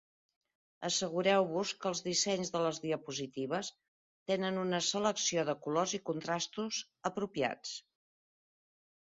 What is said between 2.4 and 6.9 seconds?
de les diapositives tenen una selecció de colors i contrastos